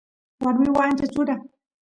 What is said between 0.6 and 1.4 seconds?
waa ancha chura